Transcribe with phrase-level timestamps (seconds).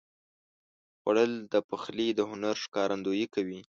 [0.99, 3.59] خوړل د پخلي د هنر ښکارندویي کوي